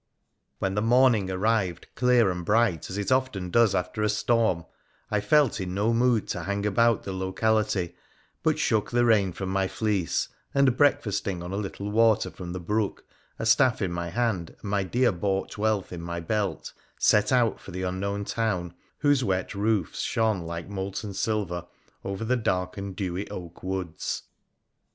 When 0.57 0.73
the 0.73 0.81
morning 0.81 1.29
arrived 1.29 1.85
clear 1.93 2.31
and 2.31 2.43
bright, 2.43 2.89
as 2.89 2.97
it 2.97 3.11
often 3.11 3.51
does 3.51 3.75
after 3.75 4.01
a 4.01 4.09
storm, 4.09 4.65
I 5.11 5.19
felt 5.21 5.61
in 5.61 5.75
no 5.75 5.93
mood 5.93 6.27
to 6.29 6.41
hang 6.41 6.65
about 6.65 7.03
the 7.03 7.13
locality, 7.13 7.93
but 8.41 8.57
shook 8.57 8.89
the 8.89 9.05
rain 9.05 9.31
from 9.31 9.49
my 9.49 9.67
fleece, 9.67 10.27
and 10.55 10.75
breakfasting 10.75 11.43
on 11.43 11.51
a 11.51 11.55
little 11.55 11.91
water 11.91 12.31
from 12.31 12.51
the 12.51 12.59
brook, 12.59 13.05
a 13.37 13.45
staff 13.45 13.79
in 13.79 13.91
my 13.91 14.09
hand, 14.09 14.55
and 14.59 14.71
my 14.71 14.81
dear 14.81 15.11
bought 15.11 15.59
wealth 15.59 15.93
in 15.93 16.01
my 16.01 16.19
belt, 16.19 16.73
set 16.97 17.31
out 17.31 17.59
for 17.59 17.69
the 17.69 17.83
unknown 17.83 18.25
town, 18.25 18.73
whose 19.01 19.23
wet 19.23 19.53
roofs 19.53 19.99
shone 19.99 20.41
like 20.41 20.67
molten 20.67 21.13
silver 21.13 21.67
over 22.03 22.25
the 22.25 22.35
dark 22.35 22.75
and 22.75 22.95
dewy 22.95 23.29
oak 23.29 23.61
woods. 23.61 24.23